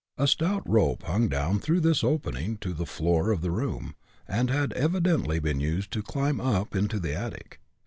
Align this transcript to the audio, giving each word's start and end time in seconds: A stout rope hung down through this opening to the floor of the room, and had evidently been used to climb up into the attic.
A 0.17 0.25
stout 0.27 0.67
rope 0.67 1.03
hung 1.03 1.29
down 1.29 1.59
through 1.59 1.81
this 1.81 2.03
opening 2.03 2.57
to 2.57 2.73
the 2.73 2.87
floor 2.87 3.29
of 3.29 3.41
the 3.41 3.51
room, 3.51 3.93
and 4.27 4.49
had 4.49 4.73
evidently 4.73 5.37
been 5.37 5.59
used 5.59 5.91
to 5.91 6.01
climb 6.01 6.39
up 6.41 6.75
into 6.75 6.99
the 6.99 7.13
attic. 7.13 7.59